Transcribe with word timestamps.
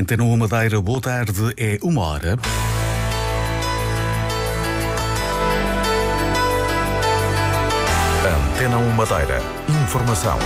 Antena 0.00 0.22
1 0.22 0.36
Madeira, 0.36 0.80
boa 0.80 1.00
tarde, 1.00 1.52
é 1.56 1.76
uma 1.82 2.02
hora. 2.02 2.38
Antena 8.54 8.78
1 8.78 8.90
Madeira. 8.92 9.42
Informação. 9.82 10.38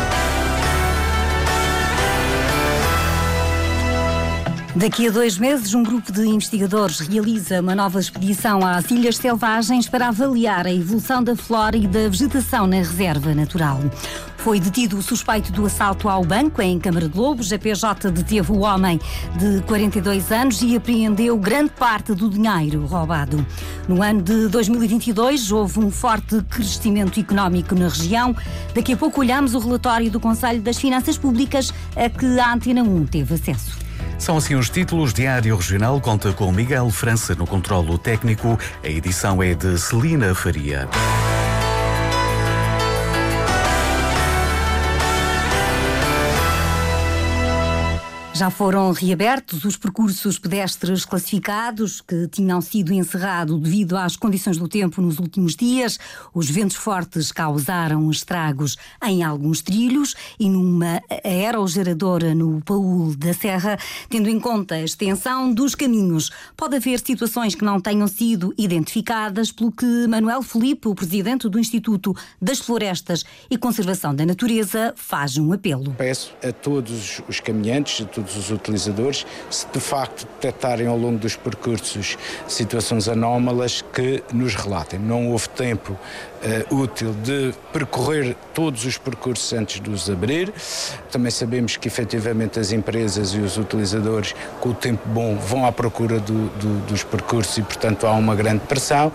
Daqui 4.75 5.07
a 5.07 5.11
dois 5.11 5.37
meses, 5.37 5.75
um 5.75 5.83
grupo 5.83 6.11
de 6.11 6.27
investigadores 6.27 6.99
realiza 7.01 7.61
uma 7.61 7.75
nova 7.75 8.01
expedição 8.01 8.67
às 8.67 8.91
Ilhas 8.91 9.19
Selvagens 9.19 9.87
para 9.87 10.09
avaliar 10.09 10.67
a 10.67 10.73
evolução 10.73 11.23
da 11.23 11.37
flora 11.37 11.77
e 11.77 11.87
da 11.87 12.09
vegetação 12.09 12.67
na 12.67 12.77
reserva 12.77 13.35
natural. 13.35 13.79
Foi 14.39 14.59
detido 14.59 14.97
o 14.97 15.03
suspeito 15.03 15.53
do 15.53 15.67
assalto 15.67 16.09
ao 16.09 16.25
banco 16.25 16.63
em 16.63 16.81
Câmara 16.81 17.07
de 17.07 17.17
Lobos. 17.17 17.53
A 17.53 17.59
PJ 17.59 18.11
deteve 18.11 18.51
o 18.51 18.61
homem 18.61 18.99
de 19.37 19.61
42 19.67 20.33
anos 20.33 20.63
e 20.63 20.75
apreendeu 20.75 21.37
grande 21.37 21.73
parte 21.73 22.15
do 22.15 22.31
dinheiro 22.31 22.87
roubado. 22.87 23.47
No 23.87 24.03
ano 24.03 24.23
de 24.23 24.49
2022, 24.49 25.53
houve 25.53 25.81
um 25.81 25.91
forte 25.91 26.43
crescimento 26.49 27.21
económico 27.21 27.75
na 27.75 27.89
região. 27.89 28.35
Daqui 28.75 28.95
a 28.95 28.97
pouco 28.97 29.21
olhamos 29.21 29.55
o 29.55 29.59
relatório 29.59 30.11
do 30.11 30.19
Conselho 30.19 30.63
das 30.63 30.79
Finanças 30.79 31.19
Públicas 31.19 31.73
a 31.95 32.09
que 32.09 32.41
a 32.41 32.55
Antena 32.55 32.83
1 32.83 33.05
teve 33.05 33.35
acesso. 33.35 33.82
São 34.23 34.37
assim 34.37 34.55
os 34.55 34.71
títulos. 34.71 35.13
Diário 35.13 35.57
Regional 35.57 36.01
conta 36.01 36.33
com 36.33 36.53
Miguel 36.53 36.89
França 36.91 37.35
no 37.35 37.45
controlo 37.45 37.99
técnico. 37.99 38.57
A 38.81 38.89
edição 38.89 39.43
é 39.43 39.53
de 39.53 39.77
Celina 39.77 40.33
Faria. 40.33 40.89
Já 48.35 48.49
foram 48.49 48.91
reabertos 48.93 49.63
os 49.67 49.77
percursos 49.77 50.39
pedestres 50.39 51.05
classificados 51.05 52.01
que 52.01 52.27
tinham 52.29 52.63
sido 52.63 52.91
encerrados 52.91 53.61
devido 53.61 53.95
às 53.95 54.17
condições 54.17 54.57
do 54.57 54.67
tempo 54.67 55.03
nos 55.03 55.19
últimos 55.19 55.55
dias. 55.55 55.99
Os 56.33 56.49
ventos 56.49 56.77
fortes 56.77 57.31
causaram 57.31 58.11
estragos 58.11 58.79
em 59.05 59.23
alguns 59.23 59.61
trilhos 59.61 60.15
e 60.41 60.49
numa 60.49 61.03
aerogeradora 61.23 62.35
no 62.35 62.63
Paúl 62.63 63.15
da 63.15 63.35
Serra, 63.35 63.79
tendo 64.09 64.31
em 64.31 64.41
conta 64.41 64.77
a 64.77 64.83
extensão 64.83 65.53
dos 65.53 65.75
caminhos. 65.75 66.31
Pode 66.57 66.77
haver 66.77 67.01
situações 67.01 67.55
que 67.55 67.67
não 67.67 67.83
tenham 67.83 68.09
sido 68.09 68.55
identificadas, 68.57 69.53
pelo 69.53 69.71
que 69.71 70.07
Manuel 70.09 70.43
Felipe, 70.43 70.89
o 70.89 70.95
presidente 70.95 71.51
do 71.51 71.59
Instituto 71.59 72.17
das 72.41 72.61
Florestas 72.61 73.25
e 73.51 73.59
Conservação 73.59 74.15
da 74.15 74.25
Natureza, 74.25 74.95
faz 74.97 75.37
um 75.37 75.53
apelo. 75.53 75.95
Peço 75.99 76.35
a 76.43 76.51
todos 76.51 77.21
os 77.29 77.39
caminhantes, 77.39 78.01
a 78.01 78.07
todos 78.07 78.22
todos 78.23 78.37
os 78.37 78.51
utilizadores, 78.51 79.27
se 79.51 79.67
de 79.73 79.81
facto 79.81 80.27
detectarem 80.35 80.87
ao 80.87 80.97
longo 80.97 81.19
dos 81.19 81.35
percursos 81.35 82.17
situações 82.47 83.09
anómalas, 83.09 83.83
que 83.93 84.23
nos 84.33 84.55
relatem. 84.55 84.99
Não 84.99 85.31
houve 85.31 85.49
tempo 85.49 85.93
uh, 85.93 86.75
útil 86.75 87.13
de 87.13 87.53
percorrer 87.73 88.37
todos 88.55 88.85
os 88.85 88.97
percursos 88.97 89.53
antes 89.53 89.81
de 89.81 89.91
os 89.91 90.09
abrir. 90.09 90.53
Também 91.11 91.31
sabemos 91.31 91.77
que 91.77 91.89
efetivamente 91.89 92.61
as 92.61 92.73
empresas 92.73 93.35
e 93.35 93.39
os 93.39 93.59
utilizadores, 93.59 94.35
com 94.61 94.71
o 94.71 94.75
tempo 94.75 95.03
bom, 95.09 95.37
vão 95.37 95.67
à 95.67 95.73
procura 95.73 96.21
do, 96.21 96.49
do, 96.59 96.87
dos 96.87 97.03
percursos 97.03 97.59
e, 97.59 97.63
portanto, 97.63 98.07
há 98.07 98.13
uma 98.13 98.37
grande 98.37 98.61
pressão. 98.61 99.13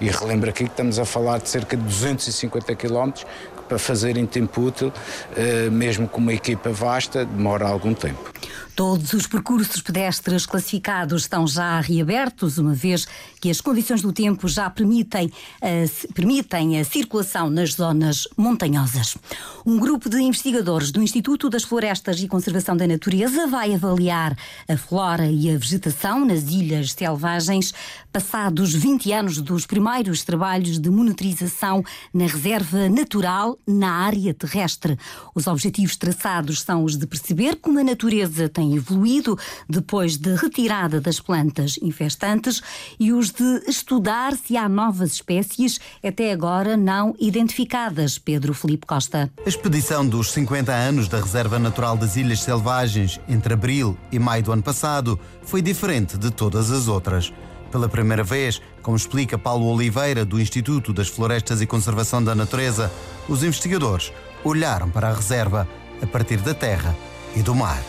E 0.00 0.08
relembro 0.08 0.48
aqui 0.48 0.64
que 0.64 0.70
estamos 0.70 0.98
a 0.98 1.04
falar 1.04 1.38
de 1.40 1.48
cerca 1.50 1.76
de 1.76 1.82
250 1.82 2.74
quilómetros, 2.74 3.26
para 3.70 3.78
fazer 3.78 4.16
em 4.16 4.26
tempo 4.26 4.62
útil, 4.62 4.92
eh, 5.36 5.70
mesmo 5.70 6.08
com 6.08 6.18
uma 6.18 6.32
equipa 6.32 6.70
vasta, 6.70 7.24
demora 7.24 7.68
algum 7.68 7.94
tempo. 7.94 8.32
Todos 8.74 9.12
os 9.12 9.26
percursos 9.26 9.82
pedestres 9.82 10.46
classificados 10.46 11.22
estão 11.22 11.46
já 11.46 11.80
reabertos, 11.80 12.58
uma 12.58 12.74
vez 12.74 13.06
que 13.40 13.50
as 13.50 13.60
condições 13.60 14.02
do 14.02 14.12
tempo 14.12 14.48
já 14.48 14.70
permitem 14.70 15.30
a, 15.60 16.12
permitem 16.14 16.78
a 16.78 16.84
circulação 16.84 17.50
nas 17.50 17.74
zonas 17.74 18.26
montanhosas. 18.36 19.16
Um 19.66 19.78
grupo 19.78 20.08
de 20.08 20.20
investigadores 20.20 20.90
do 20.90 21.02
Instituto 21.02 21.50
das 21.50 21.64
Florestas 21.64 22.20
e 22.20 22.28
Conservação 22.28 22.76
da 22.76 22.86
Natureza 22.86 23.46
vai 23.46 23.74
avaliar 23.74 24.36
a 24.68 24.76
flora 24.76 25.30
e 25.30 25.50
a 25.50 25.58
vegetação 25.58 26.24
nas 26.24 26.44
ilhas 26.50 26.92
selvagens, 26.92 27.74
passados 28.12 28.74
20 28.74 29.12
anos 29.12 29.38
dos 29.38 29.66
primeiros 29.66 30.24
trabalhos 30.24 30.78
de 30.78 30.90
monitorização 30.90 31.84
na 32.12 32.26
reserva 32.26 32.88
natural 32.88 33.58
na 33.66 33.90
área 33.90 34.32
terrestre. 34.32 34.96
Os 35.34 35.46
objetivos 35.46 35.96
traçados 35.96 36.62
são 36.62 36.84
os 36.84 36.96
de 36.96 37.06
perceber 37.06 37.56
como 37.56 37.78
a 37.78 37.84
natureza 37.84 38.39
tem 38.48 38.74
evoluído 38.74 39.38
depois 39.68 40.16
de 40.16 40.34
retirada 40.34 41.00
das 41.00 41.20
plantas 41.20 41.78
infestantes 41.82 42.60
e 42.98 43.12
os 43.12 43.30
de 43.30 43.62
estudar 43.68 44.36
se 44.36 44.56
há 44.56 44.68
novas 44.68 45.12
espécies 45.14 45.78
até 46.04 46.32
agora 46.32 46.76
não 46.76 47.14
identificadas. 47.18 48.18
Pedro 48.18 48.54
Felipe 48.54 48.86
Costa. 48.86 49.30
A 49.44 49.48
expedição 49.48 50.06
dos 50.06 50.30
50 50.32 50.72
anos 50.72 51.08
da 51.08 51.20
Reserva 51.20 51.58
Natural 51.58 51.96
das 51.96 52.16
Ilhas 52.16 52.40
Selvagens 52.40 53.20
entre 53.28 53.54
abril 53.54 53.96
e 54.10 54.18
maio 54.18 54.42
do 54.42 54.52
ano 54.52 54.62
passado 54.62 55.18
foi 55.42 55.62
diferente 55.62 56.16
de 56.16 56.30
todas 56.30 56.70
as 56.70 56.88
outras. 56.88 57.32
Pela 57.70 57.88
primeira 57.88 58.24
vez, 58.24 58.60
como 58.82 58.96
explica 58.96 59.38
Paulo 59.38 59.66
Oliveira, 59.66 60.24
do 60.24 60.40
Instituto 60.40 60.92
das 60.92 61.08
Florestas 61.08 61.60
e 61.60 61.66
Conservação 61.66 62.22
da 62.22 62.34
Natureza, 62.34 62.90
os 63.28 63.44
investigadores 63.44 64.12
olharam 64.42 64.90
para 64.90 65.08
a 65.08 65.14
reserva 65.14 65.68
a 66.02 66.06
partir 66.06 66.38
da 66.38 66.54
terra 66.54 66.96
e 67.36 67.42
do 67.42 67.54
mar. 67.54 67.80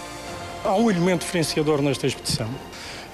Há 0.63 0.75
um 0.75 0.91
elemento 0.91 1.21
diferenciador 1.21 1.81
nesta 1.81 2.05
expedição. 2.05 2.47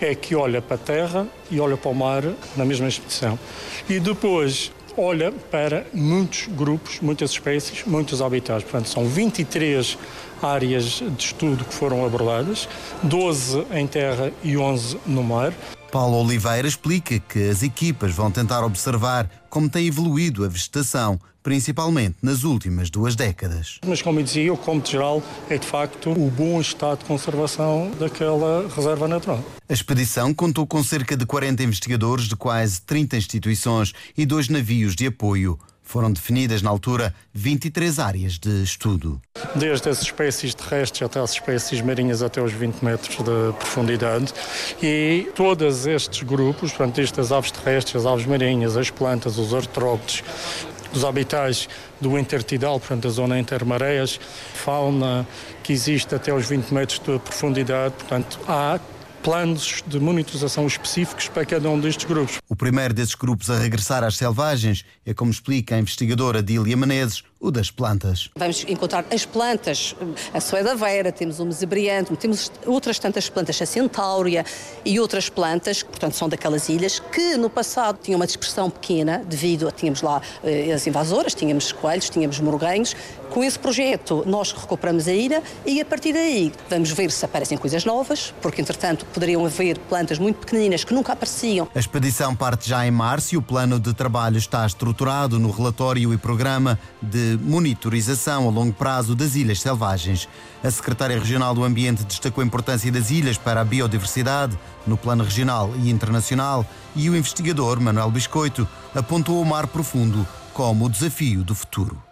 É 0.01 0.13
que 0.13 0.35
olha 0.35 0.61
para 0.61 0.75
a 0.75 0.77
terra 0.77 1.27
e 1.49 1.59
olha 1.61 1.77
para 1.77 1.89
o 1.89 1.95
mar 1.95 2.21
na 2.57 2.65
mesma 2.65 2.87
expedição. 2.89 3.39
E 3.87 4.01
depois 4.01 4.71
olha 4.97 5.31
para 5.31 5.87
muitos 5.93 6.47
grupos, 6.47 6.99
muitas 6.99 7.31
espécies, 7.31 7.85
muitos 7.85 8.21
habitats. 8.21 8.63
Portanto, 8.63 8.89
são 8.89 9.07
23 9.07 9.97
áreas 10.41 10.83
de 10.83 11.23
estudo 11.23 11.63
que 11.63 11.73
foram 11.73 12.05
abordadas, 12.05 12.67
12 13.03 13.65
em 13.71 13.87
terra 13.87 14.31
e 14.43 14.57
11 14.57 14.99
no 15.05 15.23
mar. 15.23 15.53
Paulo 15.89 16.21
Oliveira 16.21 16.67
explica 16.67 17.17
que 17.17 17.49
as 17.49 17.63
equipas 17.63 18.13
vão 18.13 18.29
tentar 18.29 18.63
observar 18.65 19.29
como 19.49 19.69
tem 19.69 19.87
evoluído 19.87 20.43
a 20.43 20.49
vegetação, 20.49 21.17
principalmente 21.47 22.17
nas 22.21 22.43
últimas 22.43 22.89
duas 22.89 23.15
décadas. 23.15 23.79
Mas, 23.87 24.01
como 24.01 24.19
eu 24.19 24.23
dizia, 24.25 24.51
o 24.51 24.57
cômputo 24.57 24.91
geral 24.91 25.23
é 25.49 25.57
de 25.57 25.65
facto 25.65 26.11
o 26.11 26.29
bom 26.29 26.59
estado 26.59 26.99
de 26.99 27.05
conservação 27.05 27.89
daquela 27.97 28.67
reserva 28.67 29.07
natural. 29.07 29.41
A 29.69 29.71
expedição 29.71 30.33
contou 30.33 30.67
com 30.67 30.83
cerca 30.83 31.15
de 31.15 31.25
40 31.25 31.63
investigadores 31.63 32.25
de 32.25 32.35
quase 32.35 32.81
30 32.81 33.15
instituições 33.15 33.93
e 34.17 34.25
dois 34.25 34.49
navios 34.49 34.93
de 34.93 35.07
apoio. 35.07 35.57
Foram 35.81 36.11
definidas 36.11 36.61
na 36.61 36.69
altura 36.69 37.15
23 37.33 37.97
áreas 37.97 38.37
de 38.37 38.61
estudo. 38.61 39.21
Desde 39.55 39.87
as 39.87 40.01
espécies 40.01 40.53
terrestres 40.53 41.01
até 41.03 41.21
as 41.21 41.31
espécies 41.31 41.79
marinhas 41.79 42.21
até 42.21 42.41
os 42.41 42.51
20 42.51 42.83
metros 42.83 43.15
de 43.19 43.53
profundidade 43.57 44.33
e 44.83 45.29
todos 45.33 45.87
estes 45.87 46.23
grupos, 46.23 46.73
portanto, 46.73 46.99
estas 46.99 47.31
aves 47.31 47.51
terrestres, 47.51 48.05
as 48.05 48.05
aves 48.05 48.25
marinhas, 48.25 48.75
as 48.75 48.89
plantas, 48.89 49.37
os 49.37 49.53
artrópodes, 49.53 50.25
os 50.93 51.03
habitats 51.03 51.67
do 51.99 52.17
intertidal, 52.17 52.79
portanto, 52.79 53.07
a 53.07 53.11
zona 53.11 53.39
intermareias, 53.39 54.19
fauna 54.53 55.27
que 55.63 55.73
existe 55.73 56.13
até 56.13 56.33
os 56.33 56.47
20 56.47 56.73
metros 56.73 56.99
de 56.99 57.19
profundidade, 57.19 57.93
portanto, 57.95 58.39
há 58.47 58.79
planos 59.27 59.83
de 59.85 59.99
monitorização 59.99 60.65
específicos 60.65 61.27
para 61.27 61.45
cada 61.45 61.69
um 61.69 61.77
destes 61.77 62.05
grupos. 62.05 62.37
O 62.47 62.55
primeiro 62.55 62.93
desses 62.93 63.13
grupos 63.13 63.49
a 63.49 63.57
regressar 63.57 64.01
às 64.03 64.15
selvagens 64.15 64.85
é, 65.05 65.13
como 65.13 65.29
explica 65.29 65.75
a 65.75 65.79
investigadora 65.79 66.41
Dília 66.41 66.77
Menezes, 66.77 67.23
o 67.39 67.51
das 67.51 67.69
plantas. 67.69 68.29
Vamos 68.35 68.65
encontrar 68.67 69.05
as 69.11 69.25
plantas, 69.25 69.95
a 70.33 70.39
soeda 70.39 70.75
vera, 70.75 71.11
temos 71.11 71.39
o 71.39 71.45
mesebriante, 71.45 72.15
temos 72.17 72.51
outras 72.65 72.99
tantas 72.99 73.29
plantas, 73.29 73.61
a 73.61 73.65
centáurea 73.65 74.43
e 74.83 74.99
outras 74.99 75.29
plantas, 75.29 75.83
que, 75.83 75.89
portanto, 75.89 76.13
são 76.15 76.27
daquelas 76.27 76.67
ilhas 76.69 76.99
que 76.99 77.37
no 77.37 77.49
passado 77.49 77.99
tinham 78.01 78.19
uma 78.19 78.25
dispersão 78.25 78.69
pequena 78.69 79.23
devido 79.27 79.67
a, 79.67 79.71
tínhamos 79.71 80.01
lá 80.01 80.21
eh, 80.43 80.71
as 80.73 80.87
invasoras, 80.87 81.33
tínhamos 81.35 81.71
coelhos, 81.71 82.09
tínhamos 82.09 82.39
morganhos. 82.39 82.95
Com 83.29 83.43
esse 83.43 83.59
projeto 83.59 84.23
nós 84.25 84.51
recuperamos 84.53 85.07
a 85.07 85.13
ilha 85.13 85.43
e 85.65 85.81
a 85.81 85.85
partir 85.85 86.13
daí 86.13 86.51
vamos 86.69 86.91
ver 86.91 87.11
se 87.11 87.23
aparecem 87.25 87.57
coisas 87.57 87.83
novas, 87.85 88.33
porque 88.41 88.61
entretanto 88.61 89.05
poderiam 89.13 89.45
haver 89.45 89.77
plantas 89.79 90.17
muito 90.17 90.39
pequeninas 90.39 90.83
que 90.83 90.93
nunca 90.93 91.13
apareciam. 91.13 91.67
A 91.75 91.79
expedição 91.79 92.35
parte 92.35 92.69
já 92.69 92.87
em 92.87 92.91
março 92.91 93.35
e 93.35 93.37
o 93.37 93.41
plano 93.41 93.79
de 93.79 93.93
trabalho 93.93 94.37
está 94.37 94.65
estruturado 94.65 95.39
no 95.39 95.51
relatório 95.51 96.13
e 96.13 96.17
programa 96.17 96.79
de 97.01 97.26
monitorização 97.41 98.47
a 98.47 98.51
longo 98.51 98.73
prazo 98.73 99.15
das 99.15 99.35
ilhas 99.35 99.59
selvagens. 99.59 100.29
A 100.63 100.71
secretária 100.71 101.17
regional 101.17 101.53
do 101.53 101.63
Ambiente 101.63 102.03
destacou 102.03 102.41
a 102.41 102.45
importância 102.45 102.91
das 102.91 103.09
ilhas 103.11 103.37
para 103.37 103.61
a 103.61 103.65
biodiversidade 103.65 104.57
no 104.85 104.95
plano 104.95 105.23
regional 105.23 105.73
e 105.77 105.89
internacional 105.89 106.65
e 106.95 107.09
o 107.09 107.15
investigador 107.15 107.79
Manuel 107.79 108.11
Biscoito 108.11 108.67
apontou 108.95 109.41
o 109.41 109.45
mar 109.45 109.67
profundo 109.67 110.25
como 110.53 110.85
o 110.85 110.89
desafio 110.89 111.43
do 111.43 111.53
futuro. 111.53 112.06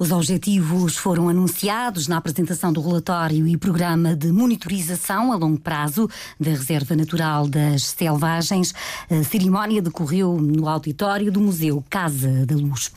Os 0.00 0.10
objetivos 0.12 0.96
foram 0.96 1.28
anunciados 1.28 2.08
na 2.08 2.16
apresentação 2.16 2.72
do 2.72 2.80
relatório 2.80 3.46
e 3.46 3.54
programa 3.54 4.16
de 4.16 4.32
monitorização 4.32 5.30
a 5.30 5.36
longo 5.36 5.60
prazo 5.60 6.08
da 6.40 6.52
Reserva 6.52 6.96
Natural 6.96 7.46
das 7.46 7.82
Selvagens. 7.82 8.72
A 9.10 9.22
cerimónia 9.22 9.82
decorreu 9.82 10.40
no 10.40 10.66
auditório 10.66 11.30
do 11.30 11.38
Museu 11.38 11.84
Casa 11.90 12.46
da 12.46 12.54
Luz. 12.54 12.90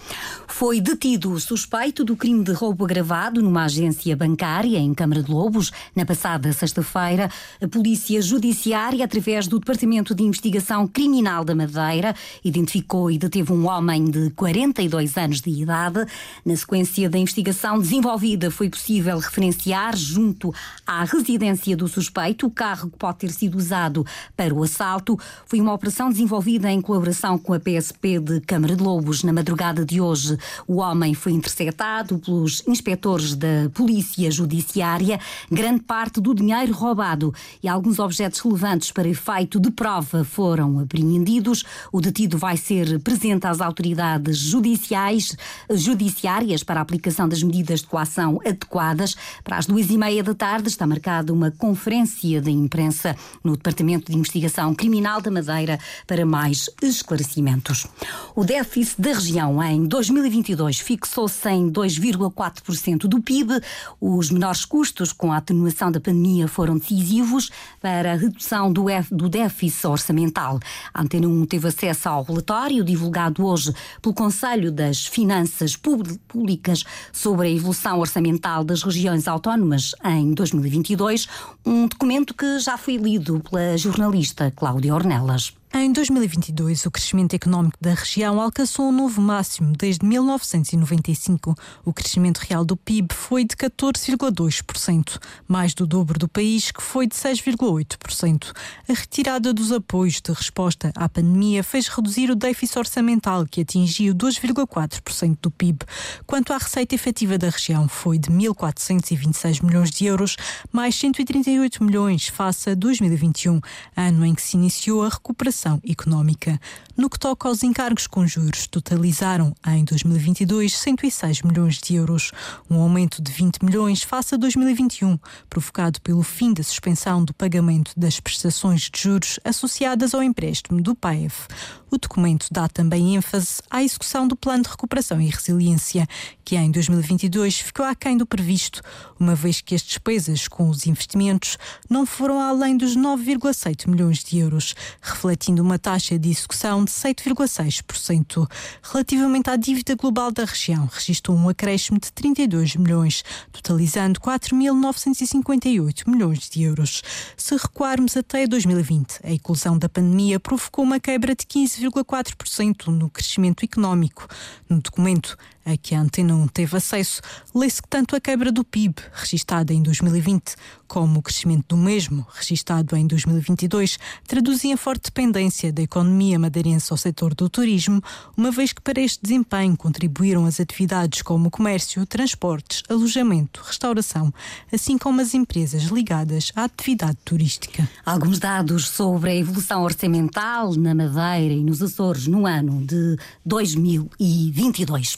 Foi 0.48 0.80
detido 0.80 1.34
o 1.34 1.40
suspeito 1.42 2.06
do 2.06 2.16
crime 2.16 2.42
de 2.42 2.54
roubo 2.54 2.86
agravado 2.86 3.42
numa 3.42 3.66
agência 3.66 4.16
bancária 4.16 4.78
em 4.78 4.94
Câmara 4.94 5.22
de 5.22 5.30
Lobos 5.30 5.74
na 5.94 6.06
passada 6.06 6.54
sexta-feira. 6.54 7.30
A 7.62 7.68
Polícia 7.68 8.22
Judiciária, 8.22 9.04
através 9.04 9.46
do 9.46 9.60
Departamento 9.60 10.16
de 10.16 10.24
Investigação 10.24 10.88
Criminal 10.88 11.44
da 11.44 11.54
Madeira, 11.54 12.16
identificou 12.46 13.12
e 13.12 13.18
deteve 13.18 13.52
um 13.52 13.68
homem 13.68 14.06
de 14.06 14.30
42 14.30 15.18
anos 15.18 15.42
de 15.42 15.50
idade. 15.50 16.06
Na 16.46 16.56
sequência 16.56 16.93
da 17.10 17.18
investigação 17.18 17.80
desenvolvida, 17.80 18.52
foi 18.52 18.70
possível 18.70 19.18
referenciar, 19.18 19.96
junto 19.96 20.54
à 20.86 21.04
residência 21.04 21.76
do 21.76 21.88
suspeito, 21.88 22.46
o 22.46 22.52
carro 22.52 22.90
que 22.90 22.98
pode 22.98 23.18
ter 23.18 23.32
sido 23.32 23.58
usado 23.58 24.06
para 24.38 24.54
o 24.54 24.64
assalto. 24.64 25.18
Foi 25.46 25.60
uma 25.60 25.74
operação 25.74 26.10
desenvolvida 26.10 26.72
em 26.72 26.80
colaboração 26.80 27.38
com 27.38 27.54
a 27.54 27.60
PSP 27.60 28.20
de 28.20 28.42
Câmara 28.42 28.76
de 28.76 28.84
Lobos. 28.84 29.24
Na 29.24 29.34
madrugada 29.34 29.84
de 29.84 30.00
hoje, 30.00 30.38
o 30.68 30.76
homem 30.76 31.14
foi 31.14 31.32
interceptado 31.32 32.20
pelos 32.20 32.64
inspectores 32.68 33.36
da 33.36 33.70
Polícia 33.74 34.30
Judiciária. 34.30 35.20
Grande 35.52 35.82
parte 35.82 36.22
do 36.22 36.36
dinheiro 36.36 36.74
roubado 36.74 37.34
e 37.62 37.68
alguns 37.68 37.98
objetos 37.98 38.40
relevantes 38.40 38.92
para 38.92 39.08
efeito 39.08 39.60
de 39.60 39.72
prova 39.72 40.24
foram 40.24 40.80
apreendidos. 40.80 41.64
O 41.92 42.00
detido 42.00 42.38
vai 42.38 42.56
ser 42.56 43.00
presente 43.00 43.48
às 43.48 43.62
autoridades 43.62 44.38
judiciais, 44.38 45.36
judiciárias 45.72 46.64
para 46.64 46.82
a 46.82 46.83
aplicação 46.84 47.28
das 47.28 47.42
medidas 47.42 47.82
de 47.82 47.88
coação 47.88 48.40
adequadas. 48.46 49.16
Para 49.44 49.58
as 49.58 49.66
duas 49.66 49.90
e 49.90 49.98
meia 49.98 50.24
da 50.24 50.36
tarde 50.36 50.68
está 50.68 50.86
marcada 50.86 51.34
uma 51.34 51.50
conferência 51.50 52.40
de 52.40 52.52
imprensa 52.52 53.16
no 53.44 53.58
Departamento 53.58 54.12
de 54.12 54.18
Investigação 54.18 54.76
Criminal 54.76 55.22
da 55.22 55.32
Madeira 55.32 55.80
para 56.06 56.26
mais 56.26 56.70
esclarecimentos. 56.82 57.88
O 58.36 58.44
déficit 58.44 59.02
da 59.02 59.14
região 59.14 59.64
em 59.64 59.86
2022 59.86 60.80
fixou-se 60.80 61.50
em 61.50 61.72
2,4% 61.72 63.08
do 63.08 63.22
PIB. 63.22 63.62
Os 64.00 64.30
menores 64.30 64.66
custos 64.66 65.12
com 65.12 65.32
a 65.32 65.38
atenuação 65.38 65.92
da 65.92 66.00
pandemia 66.00 66.48
foram 66.48 66.78
decisivos 66.78 67.50
para 67.82 68.14
a 68.14 68.16
redução 68.16 68.72
do, 68.72 68.86
do 69.12 69.30
déficit 69.30 69.88
orçamental. 69.88 70.60
A 70.94 71.02
Antena 71.02 71.28
1 71.28 71.46
teve 71.46 71.68
acesso 71.68 72.10
ao 72.10 72.24
relatório 72.24 72.84
divulgado 72.84 73.46
hoje 73.46 73.74
pelo 74.02 74.16
Conselho 74.16 74.72
das 74.72 75.06
Finanças 75.06 75.76
Públicas 75.76 76.73
sobre 77.12 77.48
a 77.48 77.52
evolução 77.52 78.00
orçamental 78.00 78.64
das 78.64 78.82
regiões 78.82 79.28
autónomas 79.28 79.94
em 80.04 80.34
2022, 80.34 81.28
um 81.66 81.88
documento 81.88 82.34
que 82.34 82.60
já 82.60 82.78
foi 82.78 82.98
lido 82.98 83.42
pela 83.50 83.78
jornalista 83.78 84.52
Cláudia 84.56 84.96
Ornelas. 84.96 85.54
Em 85.76 85.92
2022, 85.92 86.86
o 86.86 86.92
crescimento 86.92 87.34
económico 87.34 87.80
da 87.82 87.96
região 87.96 88.40
alcançou 88.40 88.90
um 88.90 88.92
novo 88.92 89.20
máximo 89.20 89.74
desde 89.76 90.06
1995. 90.06 91.56
O 91.84 91.92
crescimento 91.92 92.38
real 92.38 92.64
do 92.64 92.78
PIB 92.78 93.12
foi 93.12 93.44
de 93.44 93.56
14,2%, 93.56 95.20
mais 95.48 95.74
do 95.74 95.88
dobro 95.88 96.20
do 96.20 96.28
país, 96.28 96.70
que 96.70 96.82
foi 96.82 97.08
de 97.08 97.16
6,8%. 97.16 98.52
A 98.88 98.94
retirada 98.94 99.52
dos 99.52 99.72
apoios 99.72 100.22
de 100.22 100.32
resposta 100.32 100.92
à 100.96 101.10
pandemia 101.10 101.64
fez 101.64 101.88
reduzir 101.88 102.30
o 102.30 102.36
déficit 102.36 102.78
orçamental, 102.78 103.44
que 103.44 103.62
atingiu 103.62 104.14
2,4% 104.14 105.40
do 105.42 105.50
PIB. 105.50 105.80
Quanto 106.28 106.54
à 106.54 106.60
receita 106.60 106.94
efetiva 106.94 107.36
da 107.36 107.50
região, 107.50 107.88
foi 107.88 108.20
de 108.20 108.30
1.426 108.30 109.64
milhões 109.66 109.90
de 109.90 110.06
euros, 110.06 110.38
mais 110.72 110.94
138 110.94 111.84
milhões 111.84 112.28
face 112.28 112.70
a 112.70 112.76
2021, 112.76 113.60
ano 113.98 114.24
em 114.24 114.36
que 114.36 114.42
se 114.44 114.56
iniciou 114.56 115.02
a 115.04 115.10
recuperação 115.10 115.63
recuperação 115.64 115.80
económica. 115.88 116.60
No 116.96 117.10
que 117.10 117.18
toca 117.18 117.48
aos 117.48 117.64
encargos 117.64 118.06
com 118.06 118.28
juros, 118.28 118.68
totalizaram 118.68 119.56
em 119.66 119.84
2022 119.84 120.78
106 120.78 121.42
milhões 121.42 121.78
de 121.78 121.96
euros, 121.96 122.32
um 122.70 122.80
aumento 122.80 123.22
de 123.22 123.32
20 123.32 123.64
milhões 123.64 124.04
face 124.04 124.36
a 124.36 124.38
2021, 124.38 125.18
provocado 125.50 126.02
pelo 126.02 126.22
fim 126.22 126.54
da 126.54 126.62
suspensão 126.62 127.24
do 127.24 127.34
pagamento 127.34 127.92
das 127.98 128.20
prestações 128.20 128.90
de 128.90 129.02
juros 129.02 129.40
associadas 129.44 130.14
ao 130.14 130.22
empréstimo 130.22 130.82
do 130.82 130.94
PAEF. 130.94 131.48
O 131.90 131.98
documento 131.98 132.48
dá 132.52 132.68
também 132.68 133.16
ênfase 133.16 133.62
à 133.70 133.84
execução 133.84 134.28
do 134.28 134.36
Plano 134.36 134.64
de 134.64 134.70
Recuperação 134.70 135.22
e 135.22 135.30
Resiliência, 135.30 136.08
que 136.44 136.56
em 136.56 136.72
2022 136.72 137.60
ficou 137.60 137.86
aquém 137.86 138.18
do 138.18 138.26
previsto, 138.26 138.82
uma 139.20 139.36
vez 139.36 139.62
que 139.62 139.76
as 139.76 139.82
despesas 139.82 140.48
com 140.48 140.70
os 140.70 140.88
investimentos 140.88 141.56
não 141.88 142.04
foram 142.04 142.40
além 142.40 142.76
dos 142.76 142.98
9,7 142.98 143.88
milhões 143.88 144.24
de 144.24 144.40
euros, 144.40 144.74
refletindo 145.02 145.53
uma 145.62 145.78
taxa 145.78 146.18
de 146.18 146.30
execução 146.30 146.84
de 146.84 146.92
7,6%. 146.92 148.48
Relativamente 148.82 149.50
à 149.50 149.56
dívida 149.56 149.96
global 149.96 150.32
da 150.32 150.46
região, 150.46 150.90
registrou 150.92 151.38
um 151.38 151.50
acréscimo 151.50 152.00
de 152.00 152.12
32 152.12 152.76
milhões, 152.76 153.24
totalizando 153.52 154.20
4.958 154.20 156.08
milhões 156.08 156.50
de 156.50 156.64
euros. 156.64 157.02
Se 157.38 157.56
recuarmos 157.56 158.18
até 158.18 158.48
2020, 158.48 159.20
a 159.24 159.32
eclosão 159.32 159.78
da 159.78 159.90
pandemia 159.90 160.40
provocou 160.40 160.84
uma 160.84 161.00
quebra 161.00 161.36
de 161.36 161.46
15,4% 161.46 162.88
no 162.88 163.10
crescimento 163.10 163.64
económico. 163.64 164.28
No 164.70 164.82
documento, 164.82 165.38
a 165.66 165.78
que 165.78 165.96
a 165.96 166.02
Antena 166.02 166.36
1 166.36 166.48
teve 166.48 166.78
acesso, 166.78 167.22
lê-se 167.54 167.82
que 167.82 167.88
tanto 167.88 168.16
a 168.16 168.20
quebra 168.20 168.52
do 168.52 168.64
PIB, 168.64 168.96
registada 169.14 169.74
em 169.74 169.82
2020, 169.82 170.56
como 170.88 171.20
o 171.20 171.22
crescimento 171.24 171.76
do 171.76 171.78
mesmo, 171.78 172.26
registado 172.36 172.96
em 172.96 173.08
2022, 173.08 173.98
traduzem 174.28 174.74
a 174.74 174.78
forte 174.78 175.06
dependência 175.06 175.74
da 175.74 175.82
economia 175.82 176.38
madeirense 176.38 176.94
ao 176.94 176.98
setor 176.98 177.34
do 177.34 177.50
turismo, 177.50 178.00
uma 178.38 178.52
vez 178.52 178.74
que 178.74 178.82
para 178.82 179.02
este 179.02 179.24
desempenho 179.24 179.76
contribuíram 179.76 180.46
as 180.46 180.60
atividades 180.60 181.24
como 181.24 181.50
comércio, 181.50 182.06
transportes, 182.06 182.84
alojamento, 182.88 183.62
restauração, 183.66 184.32
assim 184.72 184.98
como 184.98 185.20
as 185.20 185.34
empresas 185.34 185.84
ligadas 185.86 186.52
à 186.56 186.66
atividade 186.66 187.18
turística. 187.26 187.90
Alguns 188.06 188.38
dados 188.38 188.88
sobre 188.88 189.32
a 189.32 189.36
evolução 189.36 189.84
orçamental 189.84 190.76
na 190.76 190.94
Madeira 190.94 191.56
e 191.56 191.64
nos 191.64 191.82
Açores 191.82 192.28
no 192.28 192.46
ano 192.46 192.86
de 192.86 193.18
2022. 193.46 195.18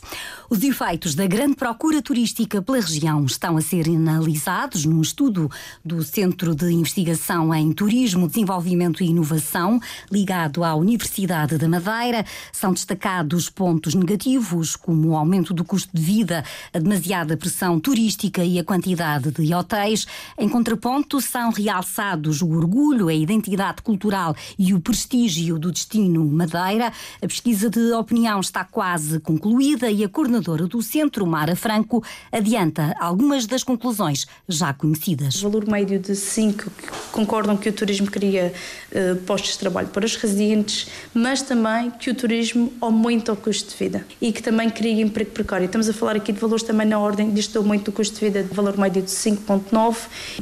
Os 0.49 0.63
efeitos 0.63 1.15
da 1.15 1.25
grande 1.27 1.55
procura 1.55 2.01
turística 2.01 2.61
pela 2.61 2.79
região 2.79 3.25
estão 3.25 3.57
a 3.57 3.61
ser 3.61 3.87
analisados 3.87 4.85
num 4.85 5.01
estudo 5.01 5.49
do 5.83 6.03
Centro 6.03 6.55
de 6.55 6.71
Investigação 6.71 7.53
em 7.53 7.71
Turismo, 7.73 8.27
Desenvolvimento 8.27 9.03
e 9.03 9.07
Inovação, 9.07 9.79
ligado 10.11 10.63
à 10.63 10.75
Universidade 10.75 11.57
da 11.57 11.67
Madeira. 11.67 12.25
São 12.51 12.73
destacados 12.73 13.49
pontos 13.49 13.95
negativos, 13.95 14.75
como 14.75 15.09
o 15.09 15.15
aumento 15.15 15.53
do 15.53 15.63
custo 15.63 15.89
de 15.93 16.01
vida, 16.01 16.43
a 16.73 16.79
demasiada 16.79 17.35
pressão 17.35 17.79
turística 17.79 18.43
e 18.43 18.59
a 18.59 18.63
quantidade 18.63 19.31
de 19.31 19.53
hotéis. 19.53 20.05
Em 20.37 20.47
contraponto, 20.47 21.19
são 21.21 21.51
realçados 21.51 22.41
o 22.41 22.49
orgulho, 22.49 23.07
a 23.07 23.13
identidade 23.13 23.81
cultural 23.81 24.35
e 24.57 24.73
o 24.73 24.79
prestígio 24.79 25.57
do 25.57 25.71
destino 25.71 26.25
Madeira. 26.25 26.91
A 27.21 27.27
pesquisa 27.27 27.69
de 27.69 27.91
opinião 27.93 28.39
está 28.39 28.63
quase 28.63 29.19
concluída 29.19 29.89
e 29.89 30.03
a 30.03 30.09
coordenadora 30.25 30.65
do 30.65 30.81
Centro, 30.81 31.25
Mara 31.27 31.55
Franco, 31.55 32.03
adianta 32.31 32.95
algumas 32.99 33.45
das 33.45 33.63
conclusões 33.63 34.25
já 34.47 34.73
conhecidas. 34.73 35.43
O 35.43 35.49
valor 35.49 35.67
médio 35.67 35.99
de 35.99 36.15
5 36.15 36.71
concordam 37.11 37.55
que 37.55 37.69
o 37.69 37.73
turismo 37.73 38.09
cria 38.09 38.51
uh, 38.91 39.15
postos 39.17 39.51
de 39.51 39.59
trabalho 39.59 39.87
para 39.89 40.03
os 40.03 40.15
residentes, 40.15 40.87
mas 41.13 41.43
também 41.43 41.91
que 41.91 42.09
o 42.09 42.15
turismo 42.15 42.73
aumenta 42.81 43.33
o 43.33 43.35
custo 43.35 43.69
de 43.71 43.77
vida 43.77 44.05
e 44.19 44.31
que 44.31 44.41
também 44.41 44.69
cria 44.69 45.03
emprego 45.03 45.29
precário. 45.29 45.65
Estamos 45.65 45.87
a 45.87 45.93
falar 45.93 46.15
aqui 46.15 46.33
de 46.33 46.39
valores 46.39 46.63
também 46.63 46.87
na 46.87 46.97
ordem 46.97 47.29
deste 47.29 47.55
aumento 47.57 47.85
do 47.85 47.91
custo 47.91 48.15
de 48.15 48.25
vida 48.25 48.43
de 48.43 48.53
valor 48.53 48.77
médio 48.77 49.03
de 49.03 49.11
5,9 49.11 49.97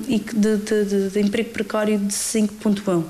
e 0.07 0.19
de, 0.19 0.57
de, 0.57 0.85
de, 0.85 1.09
de 1.09 1.19
emprego 1.19 1.49
precário 1.49 1.99
de 1.99 2.13
5,1. 2.13 3.03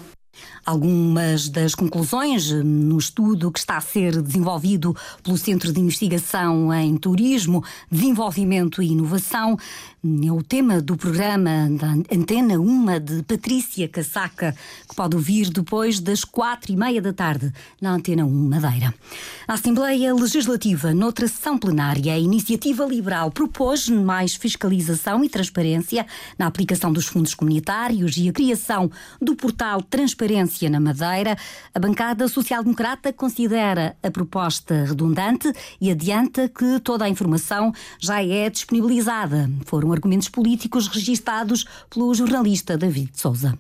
Algumas 0.66 1.50
das 1.50 1.76
conclusões 1.76 2.50
no 2.50 2.98
estudo 2.98 3.52
que 3.52 3.60
está 3.60 3.76
a 3.76 3.82
ser 3.82 4.22
desenvolvido 4.22 4.96
pelo 5.22 5.38
Centro 5.38 5.74
de 5.74 5.80
Investigação 5.82 6.74
em 6.74 6.96
Turismo, 6.96 7.62
Desenvolvimento 7.92 8.82
e 8.82 8.92
Inovação 8.92 9.58
é 10.06 10.32
o 10.32 10.42
tema 10.42 10.82
do 10.82 10.96
programa 10.96 11.70
da 11.70 12.16
Antena 12.16 12.60
1 12.60 13.00
de 13.00 13.24
Patrícia 13.24 13.90
Casaca, 13.90 14.56
que 14.88 14.96
pode 14.96 15.16
ouvir 15.16 15.50
depois 15.50 16.00
das 16.00 16.24
quatro 16.24 16.72
e 16.72 16.78
meia 16.78 17.02
da 17.02 17.12
tarde 17.12 17.52
na 17.82 17.94
Antena 17.94 18.26
1 18.26 18.30
Madeira. 18.30 18.94
A 19.46 19.54
Assembleia 19.54 20.14
Legislativa, 20.14 20.94
noutra 20.94 21.28
sessão 21.28 21.58
plenária, 21.58 22.14
a 22.14 22.20
Iniciativa 22.20 22.86
Liberal 22.86 23.32
propôs 23.32 23.90
mais 23.90 24.36
fiscalização 24.36 25.24
e 25.24 25.30
transparência 25.30 26.06
na 26.38 26.48
aplicação 26.48 26.92
dos 26.92 27.06
fundos 27.06 27.34
comunitários 27.34 28.16
e 28.18 28.30
a 28.30 28.34
criação 28.34 28.90
do 29.22 29.36
portal 29.36 29.82
Transparência 29.82 30.53
na 30.70 30.80
Madeira. 30.80 31.38
A 31.74 31.80
bancada 31.80 32.28
social-democrata 32.28 33.12
considera 33.12 33.96
a 34.02 34.12
proposta 34.12 34.86
redundante 34.86 35.52
e 35.82 35.92
adianta 35.92 36.48
que 36.48 36.80
toda 36.80 37.06
a 37.06 37.10
informação 37.10 37.74
já 38.00 38.24
é 38.24 38.50
disponibilizada. 38.50 39.50
Foram 39.66 39.92
argumentos 39.92 40.30
políticos 40.30 40.88
registados 40.88 41.66
pelo 41.90 42.14
jornalista 42.14 42.78
David 42.78 43.12
Souza. 43.14 43.58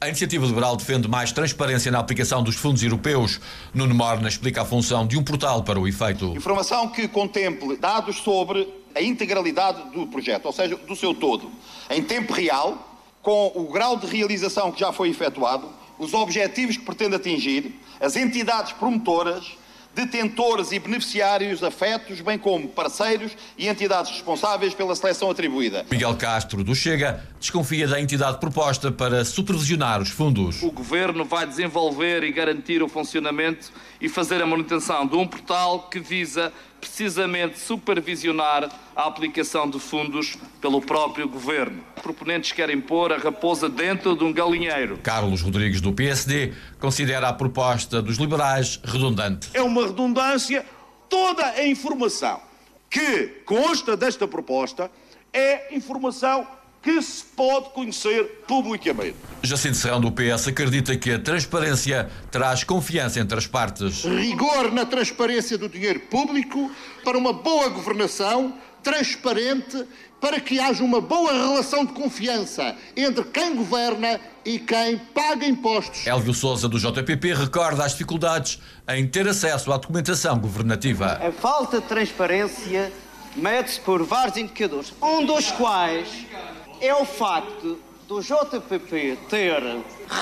A 0.00 0.08
Iniciativa 0.08 0.44
Liberal 0.44 0.76
defende 0.76 1.08
mais 1.08 1.32
transparência 1.32 1.90
na 1.90 1.98
aplicação 1.98 2.42
dos 2.42 2.56
fundos 2.56 2.82
europeus. 2.82 3.40
Nuno 3.72 3.94
Morna 3.94 4.28
explica 4.28 4.60
a 4.60 4.64
função 4.64 5.06
de 5.06 5.16
um 5.16 5.24
portal 5.24 5.62
para 5.62 5.80
o 5.80 5.88
efeito. 5.88 6.26
Informação 6.36 6.88
que 6.88 7.08
contemple 7.08 7.76
dados 7.78 8.16
sobre 8.16 8.68
a 8.94 9.00
integralidade 9.00 9.82
do 9.92 10.06
projeto, 10.06 10.44
ou 10.44 10.52
seja, 10.52 10.76
do 10.76 10.94
seu 10.94 11.14
todo, 11.14 11.50
em 11.90 12.02
tempo 12.02 12.34
real, 12.34 13.00
com 13.22 13.50
o 13.54 13.72
grau 13.72 13.96
de 13.96 14.06
realização 14.06 14.70
que 14.70 14.80
já 14.80 14.92
foi 14.92 15.08
efetuado, 15.08 15.68
os 15.98 16.14
objetivos 16.14 16.76
que 16.76 16.84
pretende 16.84 17.16
atingir, 17.16 17.78
as 18.00 18.16
entidades 18.16 18.72
promotoras, 18.72 19.56
detentores 19.94 20.72
e 20.72 20.78
beneficiários 20.78 21.62
afetos, 21.62 22.20
bem 22.20 22.36
como 22.36 22.68
parceiros 22.68 23.32
e 23.56 23.68
entidades 23.68 24.10
responsáveis 24.10 24.74
pela 24.74 24.94
seleção 24.96 25.30
atribuída. 25.30 25.86
Miguel 25.90 26.16
Castro, 26.16 26.64
do 26.64 26.74
Chega, 26.74 27.22
desconfia 27.38 27.86
da 27.86 28.00
entidade 28.00 28.38
proposta 28.38 28.90
para 28.90 29.24
supervisionar 29.24 30.02
os 30.02 30.08
fundos. 30.08 30.62
O 30.62 30.72
Governo 30.72 31.24
vai 31.24 31.46
desenvolver 31.46 32.24
e 32.24 32.32
garantir 32.32 32.82
o 32.82 32.88
funcionamento 32.88 33.72
e 34.00 34.08
fazer 34.08 34.42
a 34.42 34.46
manutenção 34.46 35.06
de 35.06 35.14
um 35.14 35.26
portal 35.26 35.88
que 35.88 36.00
visa 36.00 36.52
precisamente 36.84 37.58
supervisionar 37.58 38.68
a 38.94 39.06
aplicação 39.06 39.68
de 39.68 39.80
fundos 39.80 40.36
pelo 40.60 40.82
próprio 40.82 41.26
Governo. 41.26 41.82
Proponentes 42.02 42.52
querem 42.52 42.78
pôr 42.78 43.10
a 43.10 43.16
raposa 43.16 43.68
dentro 43.70 44.14
de 44.14 44.22
um 44.22 44.32
galinheiro. 44.32 44.98
Carlos 45.02 45.40
Rodrigues, 45.40 45.80
do 45.80 45.92
PSD, 45.94 46.52
considera 46.78 47.28
a 47.28 47.32
proposta 47.32 48.02
dos 48.02 48.18
liberais 48.18 48.78
redundante. 48.84 49.48
É 49.54 49.62
uma 49.62 49.86
redundância. 49.86 50.64
Toda 51.08 51.44
a 51.46 51.66
informação 51.66 52.40
que 52.90 53.28
consta 53.46 53.96
desta 53.96 54.28
proposta 54.28 54.90
é 55.32 55.74
informação 55.74 56.46
que 56.84 57.00
se 57.00 57.24
pode 57.24 57.70
conhecer 57.70 58.44
publicamente. 58.46 59.16
Jacinto 59.42 59.78
Serrão 59.78 60.00
do 60.02 60.12
PS 60.12 60.48
acredita 60.48 60.94
que 60.96 61.12
a 61.12 61.18
transparência 61.18 62.10
traz 62.30 62.62
confiança 62.62 63.18
entre 63.18 63.38
as 63.38 63.46
partes. 63.46 64.04
Rigor 64.04 64.70
na 64.70 64.84
transparência 64.84 65.56
do 65.56 65.66
dinheiro 65.66 66.00
público 66.00 66.70
para 67.02 67.16
uma 67.16 67.32
boa 67.32 67.70
governação 67.70 68.52
transparente 68.82 69.86
para 70.20 70.38
que 70.38 70.60
haja 70.60 70.84
uma 70.84 71.00
boa 71.00 71.32
relação 71.32 71.86
de 71.86 71.92
confiança 71.94 72.76
entre 72.94 73.24
quem 73.24 73.56
governa 73.56 74.20
e 74.44 74.58
quem 74.58 74.98
paga 74.98 75.46
impostos. 75.46 76.06
Elvio 76.06 76.34
Souza 76.34 76.68
do 76.68 76.78
JPP 76.78 77.32
recorda 77.32 77.82
as 77.84 77.92
dificuldades 77.92 78.60
em 78.88 79.06
ter 79.06 79.26
acesso 79.26 79.72
à 79.72 79.78
documentação 79.78 80.38
governativa. 80.38 81.18
A 81.26 81.32
falta 81.32 81.80
de 81.80 81.86
transparência 81.86 82.92
mede-se 83.36 83.80
por 83.80 84.02
vários 84.04 84.36
indicadores, 84.36 84.92
um 85.02 85.24
dos 85.24 85.50
quais 85.52 86.08
é 86.86 86.94
o 86.94 87.04
facto 87.04 87.78
do 88.06 88.20
JPP 88.20 89.18
ter 89.30 89.62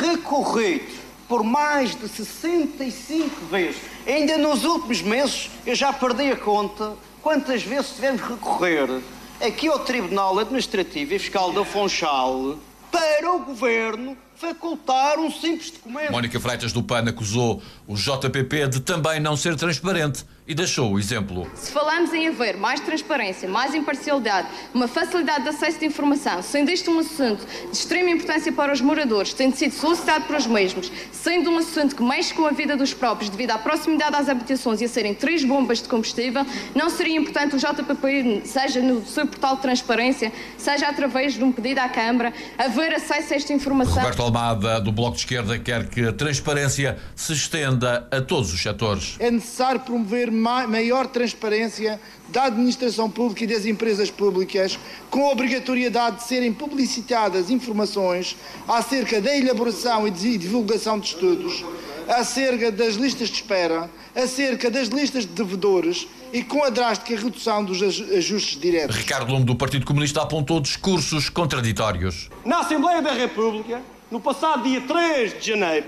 recorrido 0.00 1.02
por 1.28 1.42
mais 1.42 1.96
de 1.96 2.08
65 2.08 3.46
vezes. 3.46 3.80
Ainda 4.06 4.38
nos 4.38 4.64
últimos 4.64 5.02
meses 5.02 5.50
eu 5.66 5.74
já 5.74 5.92
perdi 5.92 6.30
a 6.30 6.36
conta 6.36 6.94
quantas 7.20 7.62
vezes 7.62 7.96
tivemos 7.96 8.22
recorrer 8.22 9.02
aqui 9.40 9.66
ao 9.66 9.80
Tribunal 9.80 10.38
Administrativo 10.38 11.14
e 11.14 11.18
Fiscal 11.18 11.52
da 11.52 11.64
Funchal 11.64 12.58
para 12.92 13.32
o 13.32 13.40
Governo 13.40 14.16
facultar 14.36 15.18
um 15.18 15.30
simples 15.30 15.70
documento. 15.70 16.12
Mónica 16.12 16.38
Freitas 16.38 16.72
do 16.72 16.82
PAN 16.82 17.04
acusou 17.08 17.62
o 17.88 17.96
JPP 17.96 18.68
de 18.68 18.80
também 18.80 19.18
não 19.18 19.36
ser 19.36 19.56
transparente 19.56 20.24
e 20.52 20.54
deixou 20.54 20.92
o 20.92 20.98
exemplo. 20.98 21.50
Se 21.54 21.72
falamos 21.72 22.12
em 22.12 22.28
haver 22.28 22.58
mais 22.58 22.78
transparência, 22.78 23.48
mais 23.48 23.74
imparcialidade, 23.74 24.48
uma 24.74 24.86
facilidade 24.86 25.44
de 25.44 25.48
acesso 25.48 25.78
de 25.78 25.86
informação, 25.86 26.42
sendo 26.42 26.70
isto 26.70 26.90
um 26.90 26.98
assunto 26.98 27.46
de 27.70 27.74
extrema 27.74 28.10
importância 28.10 28.52
para 28.52 28.70
os 28.70 28.82
moradores, 28.82 29.32
tendo 29.32 29.56
sido 29.56 29.72
solicitado 29.72 30.26
por 30.26 30.36
os 30.36 30.46
mesmos, 30.46 30.92
sendo 31.10 31.50
um 31.50 31.56
assunto 31.56 31.96
que 31.96 32.02
mexe 32.02 32.34
com 32.34 32.44
a 32.44 32.50
vida 32.50 32.76
dos 32.76 32.92
próprios 32.92 33.30
devido 33.30 33.52
à 33.52 33.58
proximidade 33.58 34.14
às 34.14 34.28
habitações 34.28 34.82
e 34.82 34.84
a 34.84 34.88
serem 34.88 35.14
três 35.14 35.42
bombas 35.42 35.80
de 35.80 35.88
combustível, 35.88 36.44
não 36.74 36.90
seria 36.90 37.16
importante 37.16 37.56
o 37.56 37.58
JPP, 37.58 38.42
seja 38.44 38.82
no 38.82 39.06
seu 39.06 39.26
portal 39.26 39.56
de 39.56 39.62
transparência, 39.62 40.30
seja 40.58 40.86
através 40.86 41.32
de 41.32 41.42
um 41.42 41.50
pedido 41.50 41.78
à 41.78 41.88
Câmara, 41.88 42.30
haver 42.58 42.92
acesso 42.92 43.32
a 43.32 43.36
esta 43.36 43.54
informação? 43.54 43.94
Roberto 43.94 44.20
Almada, 44.20 44.78
do 44.82 44.92
Bloco 44.92 45.12
de 45.12 45.20
Esquerda, 45.20 45.58
quer 45.58 45.88
que 45.88 46.08
a 46.08 46.12
transparência 46.12 46.98
se 47.16 47.32
estenda 47.32 48.06
a 48.10 48.20
todos 48.20 48.52
os 48.52 48.60
setores. 48.60 49.16
É 49.18 49.30
necessário 49.30 49.80
promover 49.80 50.30
maior 50.42 51.06
transparência 51.06 52.00
da 52.28 52.44
administração 52.44 53.08
pública 53.08 53.44
e 53.44 53.46
das 53.46 53.64
empresas 53.64 54.10
públicas, 54.10 54.78
com 55.10 55.26
a 55.26 55.32
obrigatoriedade 55.32 56.16
de 56.16 56.24
serem 56.24 56.52
publicitadas 56.52 57.50
informações 57.50 58.36
acerca 58.66 59.20
da 59.20 59.36
elaboração 59.36 60.06
e 60.06 60.10
divulgação 60.10 60.98
de 60.98 61.08
estudos, 61.08 61.64
acerca 62.08 62.72
das 62.72 62.94
listas 62.94 63.28
de 63.28 63.36
espera, 63.36 63.88
acerca 64.14 64.70
das 64.70 64.88
listas 64.88 65.24
de 65.24 65.32
devedores 65.32 66.08
e 66.32 66.42
com 66.42 66.64
a 66.64 66.70
drástica 66.70 67.20
redução 67.20 67.64
dos 67.64 67.82
ajustes 67.82 68.58
diretos. 68.58 68.96
Ricardo 68.96 69.30
Lume, 69.30 69.44
do 69.44 69.54
Partido 69.54 69.86
Comunista, 69.86 70.22
apontou 70.22 70.60
discursos 70.60 71.28
contraditórios. 71.28 72.28
Na 72.44 72.60
Assembleia 72.60 73.02
da 73.02 73.12
República, 73.12 73.80
no 74.10 74.20
passado 74.20 74.64
dia 74.64 74.80
3 74.80 75.40
de 75.40 75.50
janeiro, 75.50 75.86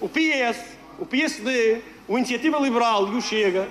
o 0.00 0.08
PS, 0.08 0.58
o 0.98 1.06
PSD, 1.06 1.80
o 2.06 2.16
Iniciativa 2.16 2.58
Liberal 2.58 3.12
e 3.12 3.16
o 3.16 3.20
Chega 3.20 3.68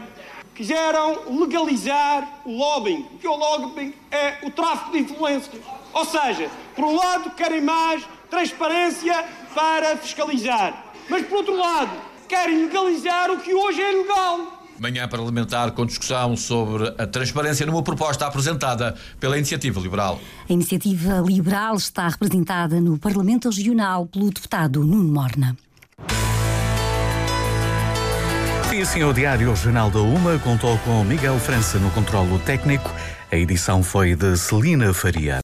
quiseram 0.56 1.38
legalizar 1.38 2.42
o 2.46 2.58
lobbying, 2.58 3.06
que 3.20 3.28
o 3.28 3.36
lobbying 3.36 3.94
é 4.10 4.38
o 4.44 4.50
tráfico 4.50 4.94
de 4.94 5.00
influências. 5.00 5.62
Ou 5.94 6.06
seja, 6.06 6.50
por 6.76 6.86
um 6.86 6.96
lado 6.96 7.32
querem 7.32 7.62
mais 7.62 8.04
transparência 8.30 9.14
para 9.54 9.98
fiscalizar, 9.98 10.94
mas 11.10 11.26
por 11.28 11.40
outro 11.40 11.58
lado 11.58 11.92
querem 12.28 12.66
legalizar 12.66 13.30
o 13.30 13.40
que 13.40 13.54
hoje 13.54 13.82
é 13.82 13.94
ilegal. 13.94 14.66
Manhã 14.80 15.08
parlamentar 15.08 15.72
com 15.72 15.86
discussão 15.86 16.36
sobre 16.36 16.94
a 16.98 17.08
transparência 17.08 17.66
numa 17.66 17.82
proposta 17.82 18.26
apresentada 18.26 18.96
pela 19.20 19.38
Iniciativa 19.38 19.80
Liberal. 19.80 20.20
A 20.50 20.52
Iniciativa 20.52 21.24
Liberal 21.26 21.76
está 21.76 22.10
representada 22.10 22.82
no 22.82 22.98
Parlamento 22.98 23.50
Regional 23.50 24.06
pelo 24.08 24.30
deputado 24.30 24.84
Nuno 24.84 25.14
Morna. 25.14 25.56
E 28.76 28.82
assim 28.82 29.06
o 29.06 29.14
Diário 29.14 29.52
Regional 29.52 29.90
da 29.90 30.02
UMA 30.02 30.38
contou 30.40 30.78
com 30.80 31.02
Miguel 31.06 31.40
França 31.40 31.80
no 31.80 31.90
controlo 31.92 32.38
técnico. 32.40 32.94
A 33.32 33.38
edição 33.38 33.82
foi 33.82 34.18
de 34.18 34.36
Celina 34.36 34.94
Faria. 34.94 35.34